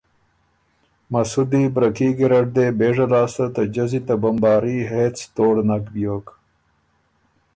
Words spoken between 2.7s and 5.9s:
بېژه لاسته ته جزی ته بمباري هېڅ تهوړ نک